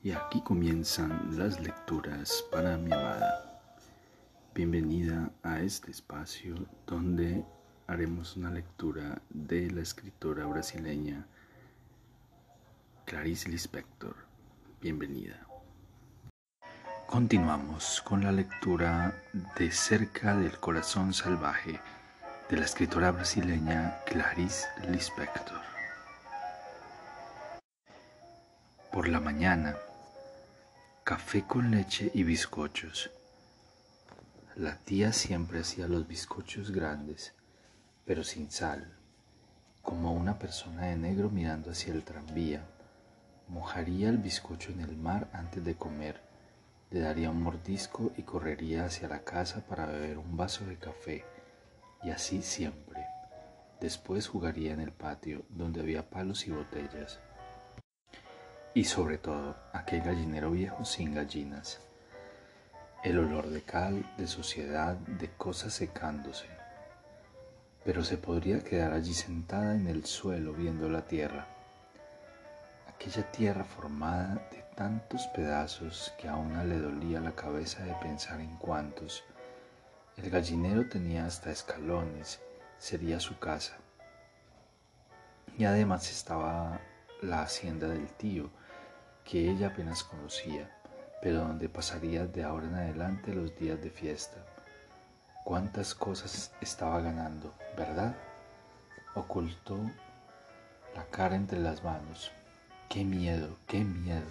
[0.00, 3.60] Y aquí comienzan las lecturas para mi amada.
[4.54, 6.54] Bienvenida a este espacio
[6.86, 7.44] donde
[7.88, 11.26] haremos una lectura de la escritora brasileña
[13.06, 14.14] Clarice Lispector.
[14.80, 15.44] Bienvenida.
[17.08, 19.20] Continuamos con la lectura
[19.58, 21.80] de Cerca del Corazón Salvaje
[22.48, 25.58] de la escritora brasileña Clarice Lispector.
[28.92, 29.76] Por la mañana,
[31.08, 33.10] café con leche y bizcochos.
[34.56, 37.32] La tía siempre hacía los bizcochos grandes,
[38.04, 38.94] pero sin sal,
[39.80, 42.62] como una persona de negro mirando hacia el tranvía.
[43.48, 46.20] Mojaría el bizcocho en el mar antes de comer,
[46.90, 51.24] le daría un mordisco y correría hacia la casa para beber un vaso de café,
[52.02, 53.06] y así siempre.
[53.80, 57.18] Después jugaría en el patio, donde había palos y botellas
[58.78, 61.80] y sobre todo aquel gallinero viejo sin gallinas.
[63.02, 66.46] El olor de cal, de suciedad, de cosas secándose.
[67.84, 71.48] Pero se podría quedar allí sentada en el suelo viendo la tierra.
[72.86, 78.40] Aquella tierra formada de tantos pedazos que a una le dolía la cabeza de pensar
[78.40, 79.24] en cuántos.
[80.16, 82.38] El gallinero tenía hasta escalones,
[82.78, 83.76] sería su casa.
[85.56, 86.78] Y además estaba
[87.22, 88.52] la hacienda del tío,
[89.28, 90.70] que ella apenas conocía,
[91.20, 94.38] pero donde pasaría de ahora en adelante los días de fiesta.
[95.44, 98.16] Cuántas cosas estaba ganando, ¿verdad?
[99.14, 99.78] Ocultó
[100.96, 102.32] la cara entre las manos.
[102.88, 104.24] Qué miedo, qué miedo.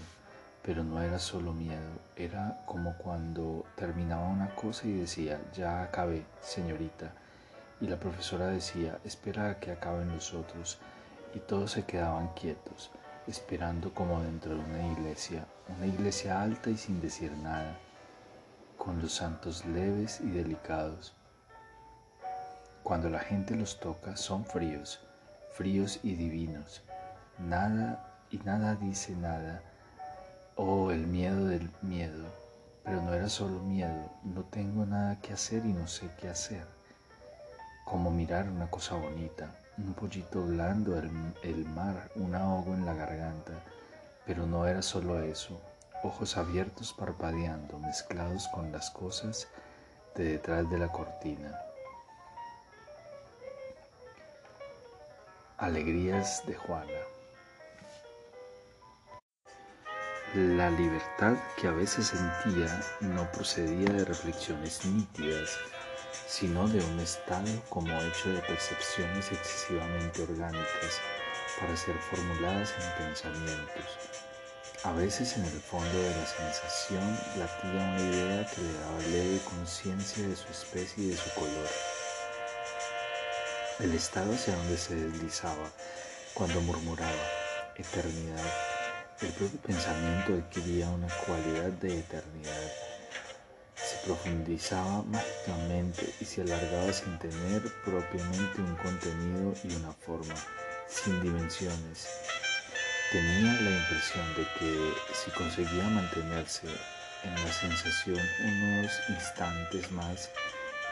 [0.63, 6.25] Pero no era solo miedo, era como cuando terminaba una cosa y decía, ya acabé,
[6.41, 7.13] señorita.
[7.79, 10.79] Y la profesora decía, espera a que acaben los otros.
[11.35, 12.89] Y todos se quedaban quietos
[13.27, 15.45] esperando como dentro de una iglesia,
[15.77, 17.77] una iglesia alta y sin decir nada,
[18.77, 21.13] con los santos leves y delicados.
[22.83, 25.01] Cuando la gente los toca son fríos,
[25.51, 26.83] fríos y divinos.
[27.37, 29.61] Nada y nada dice nada.
[30.55, 32.25] Oh, el miedo del miedo.
[32.83, 36.65] Pero no era solo miedo, no tengo nada que hacer y no sé qué hacer.
[37.83, 41.09] Como mirar una cosa bonita, un pollito blando, el,
[41.43, 43.53] el mar, un ahogo en la garganta,
[44.25, 45.59] pero no era solo eso,
[46.03, 49.47] ojos abiertos parpadeando, mezclados con las cosas
[50.15, 51.59] de detrás de la cortina.
[55.57, 56.91] Alegrías de Juana.
[60.35, 65.57] La libertad que a veces sentía no procedía de reflexiones nítidas,
[66.27, 71.01] sino de un estado como hecho de percepciones excesivamente orgánicas
[71.59, 73.85] para ser formuladas en pensamientos.
[74.83, 79.39] A veces en el fondo de la sensación latía una idea que le daba leve
[79.43, 81.67] conciencia de su especie y de su color.
[83.79, 85.69] El estado hacia donde se deslizaba
[86.33, 87.11] cuando murmuraba
[87.75, 88.45] eternidad.
[89.21, 92.96] El propio pensamiento adquiría una cualidad de eternidad
[94.07, 100.35] profundizaba mágicamente y se alargaba sin tener propiamente un contenido y una forma,
[100.87, 102.07] sin dimensiones.
[103.11, 106.67] Tenía la impresión de que si conseguía mantenerse
[107.23, 110.29] en la sensación unos instantes más,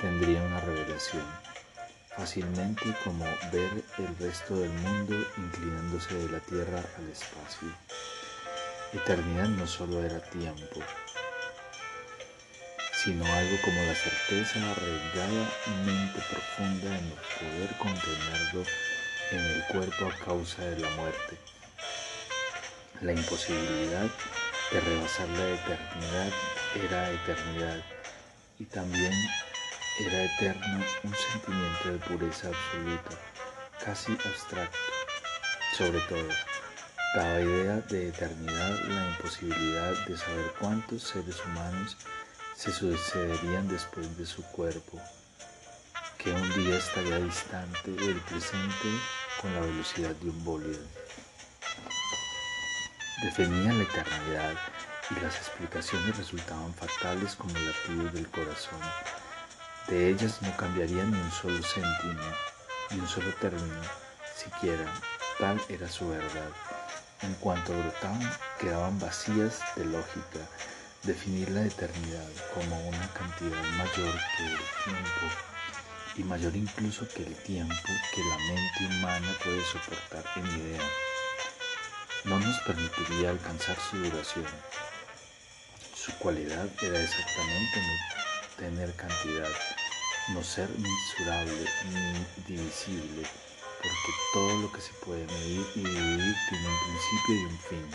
[0.01, 1.25] tendría una revelación,
[2.15, 7.69] fácilmente como ver el resto del mundo inclinándose de la tierra al espacio.
[8.93, 10.79] Eternidad no solo era tiempo,
[13.05, 14.59] sino algo como la certeza
[15.85, 18.63] mente profunda en no poder contenerlo
[19.31, 21.37] en el cuerpo a causa de la muerte.
[23.01, 24.09] La imposibilidad
[24.71, 26.33] de rebasar la eternidad
[26.83, 27.83] era eternidad
[28.57, 29.13] y también
[29.99, 33.15] era eterno un sentimiento de pureza absoluta,
[33.85, 34.79] casi abstracto.
[35.77, 36.27] Sobre todo,
[37.15, 41.97] daba idea de eternidad la imposibilidad de saber cuántos seres humanos
[42.55, 44.99] se sucederían después de su cuerpo,
[46.17, 48.89] que un día estaría distante del presente
[49.41, 50.79] con la velocidad de un bólido.
[53.23, 54.55] Definían la eternidad
[55.11, 58.79] y las explicaciones resultaban fatales como latidos del corazón.
[59.87, 62.23] De ellas no cambiaría ni un solo céntimo,
[62.91, 63.81] ni un solo término,
[64.35, 64.91] siquiera,
[65.39, 66.49] tal era su verdad.
[67.21, 70.39] En cuanto brotaban, quedaban vacías de lógica,
[71.05, 75.35] definir la eternidad como una cantidad mayor que el tiempo
[76.17, 77.75] y mayor incluso que el tiempo
[78.13, 80.81] que la mente humana puede soportar en idea.
[82.23, 84.47] no nos permitiría alcanzar su duración.
[85.93, 89.49] Su cualidad era exactamente no tener cantidad,
[90.33, 93.27] no ser mensurable ni divisible,
[93.77, 97.87] porque todo lo que se puede medir y dividir tiene un principio y un fin.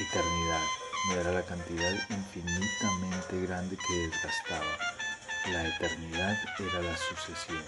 [0.00, 4.64] Eternidad era la cantidad infinitamente grande que desgastaba,
[5.52, 7.62] la eternidad era la sucesión.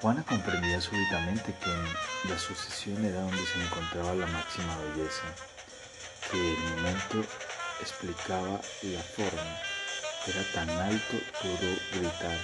[0.00, 5.22] Juana comprendía súbitamente que la sucesión era donde se encontraba la máxima belleza,
[6.30, 7.24] que el momento
[7.80, 9.56] explicaba la forma,
[10.26, 12.38] era tan alto pudo gritar,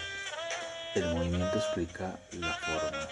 [0.95, 3.09] el movimiento explica la forma.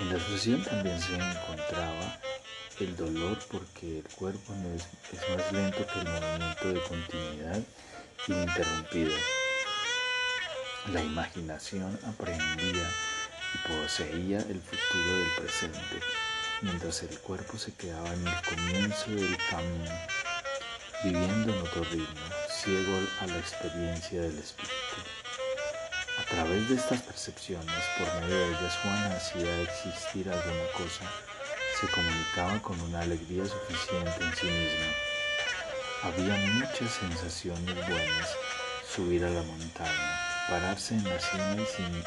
[0.00, 2.18] En la sucesión también se encontraba
[2.84, 4.86] el dolor porque el cuerpo no es,
[5.30, 7.62] más lento que el movimiento de continuidad
[8.28, 9.16] ininterrumpida.
[10.92, 12.88] La imaginación aprendía
[13.54, 16.00] y poseía el futuro del presente,
[16.62, 19.90] mientras el cuerpo se quedaba en el comienzo del camino,
[21.02, 24.74] viviendo en otro ritmo, ciego a la experiencia del espíritu.
[26.18, 31.04] A través de estas percepciones, por medio de ellas Juan hacía existir alguna cosa,
[31.80, 34.92] se comunicaba con una alegría suficiente en sí misma.
[36.02, 38.36] Había muchas sensaciones buenas,
[38.92, 42.02] subir a la montaña, pararse en la cima y sin,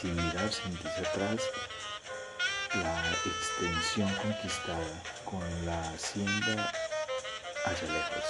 [0.00, 1.40] sin mirar, sentirse atrás
[2.74, 6.72] la extensión conquistada con la hacienda
[7.64, 8.24] allá lejos.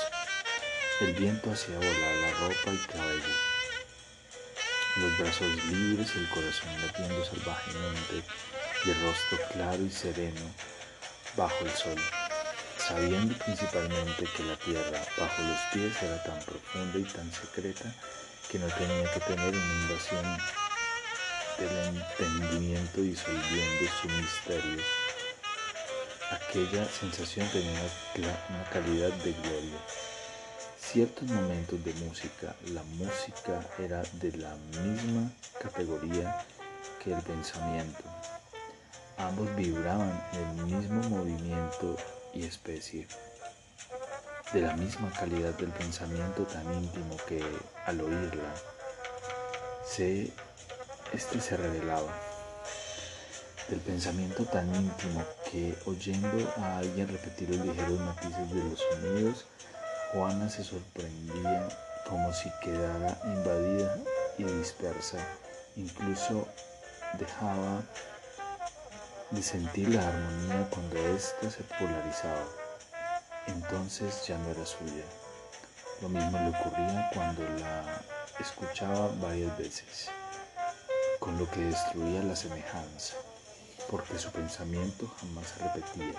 [1.00, 3.34] El viento hacía volar la ropa y cabello.
[4.96, 8.22] Los brazos libres, el corazón latiendo salvajemente
[8.84, 10.40] y el rostro claro y sereno
[11.36, 11.98] bajo el sol,
[12.78, 17.84] sabiendo principalmente que la tierra bajo los pies era tan profunda y tan secreta
[18.50, 20.38] que no tenía que tener una invasión
[21.58, 24.82] del entendimiento disolviendo su misterio.
[26.30, 27.80] Aquella sensación tenía
[28.16, 29.78] una, calidad de gloria.
[30.78, 35.30] Ciertos momentos de música, la música era de la misma
[35.60, 36.44] categoría
[37.02, 38.11] que el pensamiento.
[39.22, 41.96] Ambos vibraban en el mismo movimiento
[42.34, 43.06] y especie
[44.52, 47.40] de la misma calidad del pensamiento tan íntimo que
[47.86, 48.52] al oírla,
[49.86, 50.32] se,
[51.12, 52.12] este se revelaba,
[53.68, 59.46] del pensamiento tan íntimo que oyendo a alguien repetir los ligeros matices de los sonidos,
[60.12, 61.68] Juana se sorprendía
[62.08, 63.96] como si quedara invadida
[64.36, 65.18] y dispersa,
[65.76, 66.48] incluso
[67.18, 67.82] dejaba
[69.32, 72.62] de sentir la armonía cuando ésta se polarizaba
[73.46, 75.04] entonces ya no era suya.
[76.00, 78.02] Lo mismo le ocurría cuando la
[78.40, 80.08] escuchaba varias veces,
[81.18, 83.14] con lo que destruía la semejanza,
[83.90, 86.18] porque su pensamiento jamás se repetía,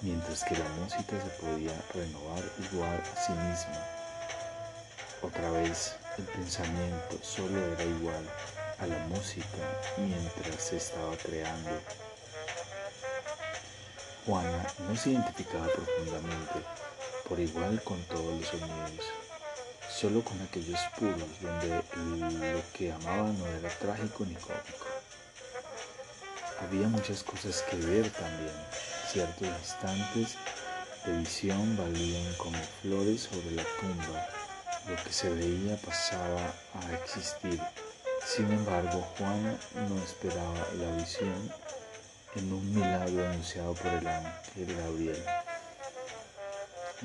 [0.00, 2.42] mientras que la música se podía renovar
[2.72, 3.86] igual a sí misma.
[5.22, 8.28] Otra vez, el pensamiento solo era igual
[8.78, 9.58] a la música
[9.98, 11.70] mientras se estaba creando
[14.26, 16.66] Juana no se identificaba profundamente
[17.28, 19.06] por igual con todos los sonidos,
[19.88, 24.86] solo con aquellos puros donde lo que amaba no era trágico ni cómico.
[26.60, 28.54] Había muchas cosas que ver también,
[29.10, 30.36] ciertos instantes
[31.06, 34.28] de visión valían como flores sobre la tumba,
[34.88, 37.60] lo que se veía pasaba a existir.
[38.26, 39.56] Sin embargo, Juana
[39.88, 41.50] no esperaba la visión
[42.36, 45.24] en un milagro anunciado por el ángel Gabriel.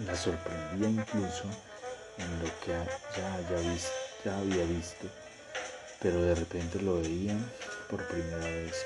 [0.05, 1.45] La sorprendía incluso
[2.17, 2.71] en lo que
[3.17, 5.07] ya, había visto,
[6.01, 7.35] pero de repente lo veía
[7.89, 8.85] por primera vez,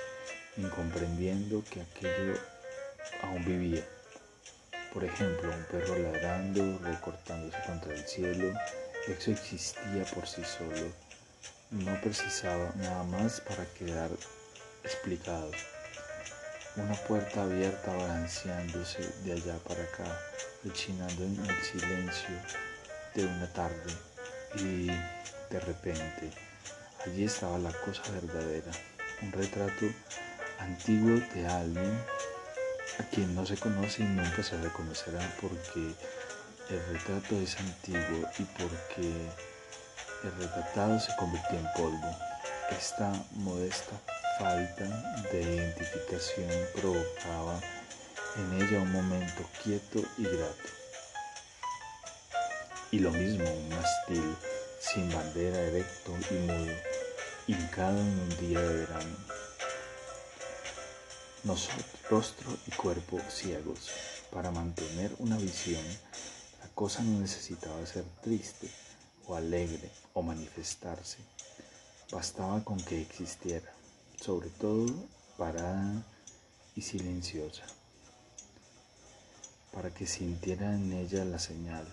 [0.58, 2.39] incomprendiendo que aquello
[3.24, 3.84] aún vivía.
[4.93, 8.58] Por ejemplo, un perro ladrando, recortándose contra el cielo,
[9.08, 10.91] eso existía por sí solo,
[11.72, 14.10] no precisaba nada más para quedar
[14.84, 15.51] explicado
[16.76, 20.06] una puerta abierta balanceándose de allá para acá,
[20.64, 22.36] rechinando en el silencio
[23.16, 23.94] de una tarde
[24.56, 26.32] y de repente
[27.06, 28.72] allí estaba la cosa verdadera,
[29.22, 29.86] un retrato
[30.60, 32.00] antiguo de alguien
[33.00, 35.94] a quien no se conoce y nunca se reconocerá porque
[36.70, 39.30] el retrato es antiguo y porque
[40.24, 42.16] el retratado se convirtió en polvo.
[42.70, 43.96] Esta modesta
[44.39, 44.86] falta
[45.34, 47.60] de identificación provocaba
[48.38, 50.69] en ella un momento quieto y grato.
[52.91, 54.36] Y lo mismo un mastil
[54.79, 56.74] sin bandera erecto y mudo,
[57.48, 59.17] hincado en un día de verano.
[62.10, 63.91] rostro y cuerpo ciegos.
[64.31, 65.84] Para mantener una visión,
[66.62, 68.69] la cosa no necesitaba ser triste
[69.27, 71.17] o alegre o manifestarse.
[72.12, 73.72] Bastaba con que existiera,
[74.20, 74.86] sobre todo
[75.38, 76.04] parada
[76.76, 77.64] y silenciosa,
[79.72, 81.88] para que sintiera en ella la señal,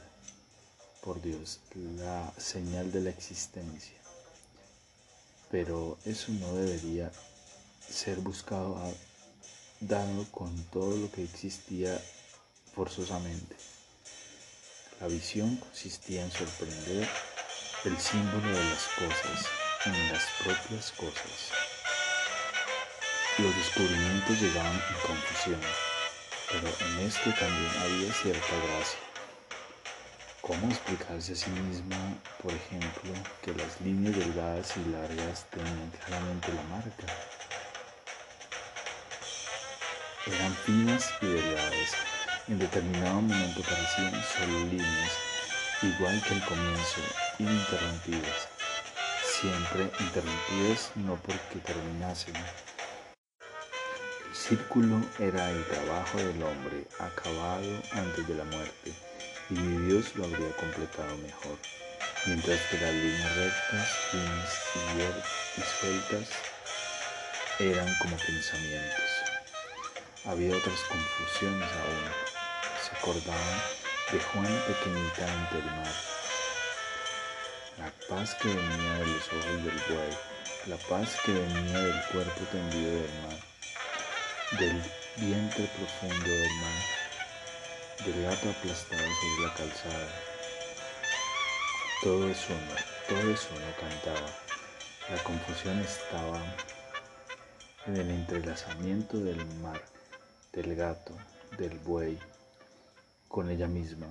[1.02, 3.96] por Dios, la señal de la existencia.
[5.50, 7.12] Pero eso no debería
[7.88, 8.76] ser buscado
[9.80, 12.02] dado con todo lo que existía
[12.74, 13.54] forzosamente.
[15.00, 17.08] La visión consistía en sorprender
[17.84, 19.46] el símbolo de las cosas
[19.84, 21.75] en las propias cosas.
[23.38, 25.60] Los descubrimientos llegaban en confusión,
[26.50, 28.98] pero en esto también había cierta gracia.
[30.40, 31.96] ¿Cómo explicarse a sí mismo,
[32.42, 33.12] por ejemplo,
[33.42, 37.06] que las líneas delgadas y largas tenían claramente la marca?
[40.26, 41.90] Eran finas y delgadas.
[42.48, 45.12] En determinado momento parecían solo líneas,
[45.82, 47.00] igual que el comienzo,
[47.38, 48.48] ininterrumpidas.
[49.22, 52.34] Siempre interrumpidas no porque terminasen.
[54.48, 58.92] Círculo era el trabajo del hombre acabado antes de la muerte
[59.50, 61.58] y mi Dios lo habría completado mejor.
[62.26, 64.54] Mientras que las líneas rectas, finas
[65.56, 66.28] y, sueltas
[67.58, 69.10] eran como pensamientos.
[70.26, 72.12] Había otras confusiones aún.
[72.84, 73.64] Se acordaba
[74.12, 75.94] de Juan pequeñita ante el mar.
[77.78, 80.16] La paz que venía de los ojos del buey,
[80.66, 83.55] la paz que venía del cuerpo tendido del mar,
[84.52, 84.80] del
[85.16, 90.08] vientre profundo del mar, del gato aplastado sobre la calzada.
[92.02, 92.74] Todo es uno,
[93.08, 94.28] todo es uno cantaba.
[95.10, 96.40] La confusión estaba
[97.86, 99.82] en el entrelazamiento del mar
[100.52, 101.12] del gato,
[101.58, 102.18] del buey,
[103.28, 104.06] con ella misma.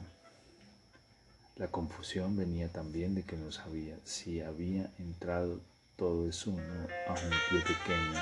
[1.56, 5.62] La confusión venía también de que no sabía si había entrado
[5.96, 6.62] todo es uno
[7.08, 8.22] a un pie pequeño,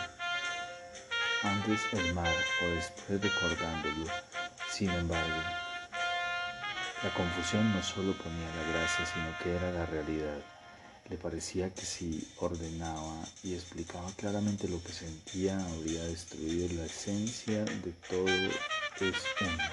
[1.44, 2.34] antes el mar
[2.64, 4.06] o después recordándolo.
[4.72, 5.42] Sin embargo,
[7.04, 10.40] la confusión no solo ponía la gracia, sino que era la realidad.
[11.10, 17.66] Le parecía que si ordenaba y explicaba claramente lo que sentía, habría destruido la esencia
[17.66, 19.64] de todo es uno.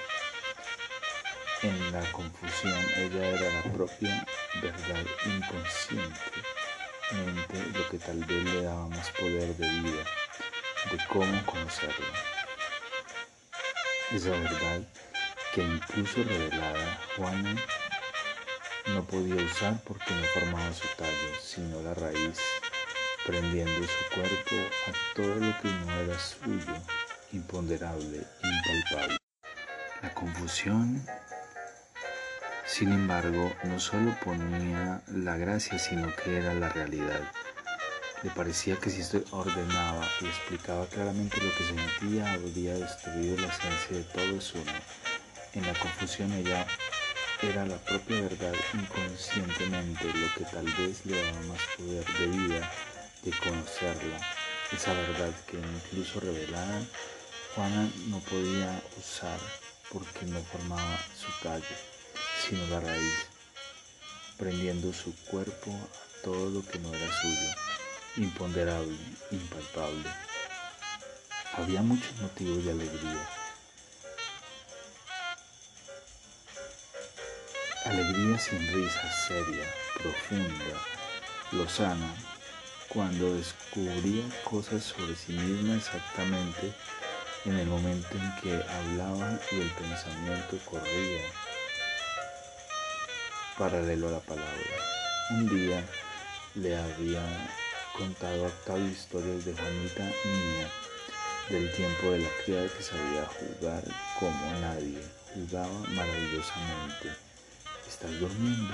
[1.63, 4.27] En la confusión ella era la propia
[4.61, 6.21] verdad inconsciente,
[7.75, 10.05] lo que tal vez le daba más poder de vida,
[10.91, 12.07] de cómo conocerlo.
[14.13, 14.83] Esa verdad
[15.55, 17.57] que incluso revelada Juana
[18.89, 22.41] no podía usar porque no formaba su tallo, sino la raíz,
[23.25, 24.57] prendiendo su cuerpo
[24.89, 26.75] a todo lo que no era suyo,
[27.33, 29.17] imponderable, impalpable.
[30.03, 31.05] La confusión,
[32.65, 37.31] sin embargo, no solo ponía la gracia, sino que era la realidad.
[38.23, 43.49] Le parecía que si esto ordenaba y explicaba claramente lo que sentía, habría destruido la
[43.49, 44.59] esencia de todo eso.
[45.55, 46.67] En la confusión ella
[47.43, 52.71] era la propia verdad inconscientemente lo que tal vez le daba más poder de vida
[53.23, 54.21] de conocerla,
[54.73, 56.83] esa verdad que incluso revelada
[57.55, 59.39] Juana no podía usar
[59.91, 61.65] porque no formaba su tallo,
[62.47, 63.27] sino la raíz,
[64.39, 67.51] prendiendo su cuerpo a todo lo que no era suyo,
[68.17, 68.97] imponderable,
[69.31, 70.09] impalpable.
[71.57, 73.29] Había muchos motivos de alegría
[77.87, 79.65] Alegría sin risa, seria,
[79.95, 80.77] profunda,
[81.51, 82.15] lozana,
[82.89, 86.73] cuando descubría cosas sobre sí misma exactamente
[87.47, 91.23] en el momento en que hablaba y el pensamiento corría
[93.57, 94.77] paralelo a la palabra.
[95.31, 95.83] Un día
[96.57, 97.23] le había
[97.97, 100.69] contado Octavio historias de Juanita niña,
[101.49, 103.83] del tiempo de la criada que sabía jugar
[104.19, 105.01] como nadie,
[105.35, 107.31] jugaba maravillosamente
[107.91, 108.73] ¿Estás durmiendo?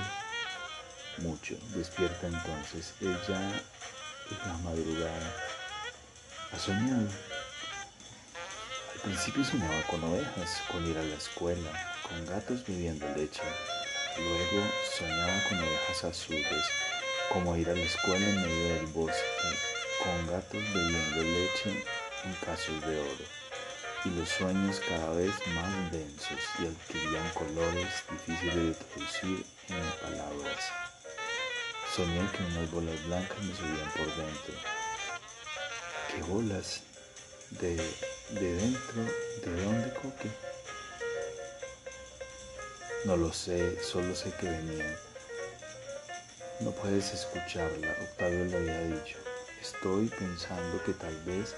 [1.17, 1.55] Mucho.
[1.75, 2.93] Despierta entonces.
[3.01, 3.61] Ella
[4.45, 5.33] la madrugada.
[6.53, 7.09] ¿Ha soñado?
[8.93, 11.71] Al principio soñaba con ovejas, con ir a la escuela,
[12.07, 13.41] con gatos bebiendo leche.
[14.17, 16.65] Luego soñaba con ovejas azules,
[17.31, 19.49] como ir a la escuela en medio del bosque,
[20.03, 21.83] con gatos bebiendo leche
[22.25, 23.25] en casos de oro
[24.05, 30.71] y los sueños cada vez más densos y adquirían colores difíciles de traducir en palabras.
[31.95, 34.53] Soñé que unas bolas blancas me subían por dentro.
[36.11, 36.81] ¿Qué bolas?
[37.51, 37.75] de,
[38.31, 39.03] de dentro
[39.45, 40.29] de dónde coque.
[43.05, 45.06] No lo sé, solo sé que venían.
[46.59, 49.17] No puedes escucharla, Octavio le había dicho.
[49.61, 51.55] Estoy pensando que tal vez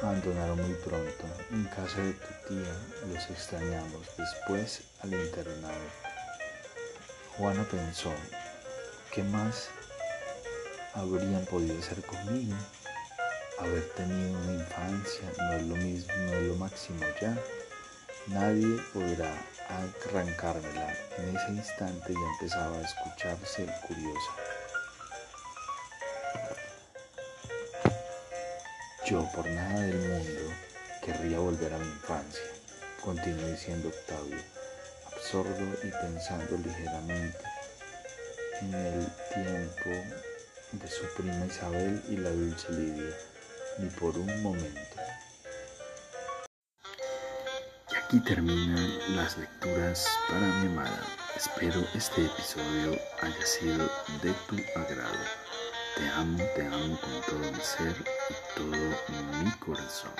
[0.00, 1.24] abandonaron muy pronto.
[1.50, 2.72] En casa de tu tía
[3.12, 5.80] los extrañamos, después al internado.
[7.36, 8.12] Juana pensó,
[9.12, 9.68] ¿qué más
[10.94, 12.54] habrían podido hacer conmigo?
[13.58, 17.36] Haber tenido una infancia no es lo mismo, no es lo máximo ya.
[18.28, 19.32] Nadie podrá
[19.68, 20.92] arrancármela.
[21.16, 24.32] En ese instante ya empezaba a escucharse curiosa.
[29.06, 30.52] Yo por nada del mundo
[31.04, 32.42] querría volver a mi infancia,
[33.00, 34.42] continuó diciendo Octavio,
[35.12, 37.38] absorto y pensando ligeramente
[38.60, 40.16] en el tiempo
[40.72, 43.14] de su prima Isabel y la dulce Lidia,
[43.78, 45.05] ni por un momento.
[48.06, 51.02] Aquí terminan las lecturas para mi amada.
[51.34, 53.90] Espero este episodio haya sido
[54.22, 55.24] de tu agrado.
[55.96, 57.96] Te amo, te amo con todo mi ser
[58.30, 60.12] y todo mi corazón.